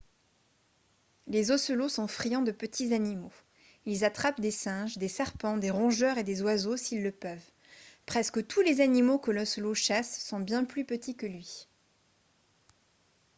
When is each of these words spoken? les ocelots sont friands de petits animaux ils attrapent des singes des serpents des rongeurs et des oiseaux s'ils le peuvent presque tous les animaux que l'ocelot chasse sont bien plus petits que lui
les 1.27 1.51
ocelots 1.51 1.87
sont 1.87 2.07
friands 2.07 2.41
de 2.41 2.49
petits 2.51 2.91
animaux 2.91 3.31
ils 3.85 4.03
attrapent 4.03 4.41
des 4.41 4.49
singes 4.49 4.97
des 4.97 5.07
serpents 5.07 5.57
des 5.57 5.69
rongeurs 5.69 6.17
et 6.17 6.23
des 6.23 6.41
oiseaux 6.41 6.75
s'ils 6.75 7.03
le 7.03 7.11
peuvent 7.11 7.51
presque 8.07 8.47
tous 8.47 8.61
les 8.61 8.81
animaux 8.81 9.19
que 9.19 9.29
l'ocelot 9.29 9.75
chasse 9.75 10.19
sont 10.19 10.39
bien 10.39 10.63
plus 10.65 10.85
petits 10.85 11.13
que 11.15 11.27
lui 11.27 11.67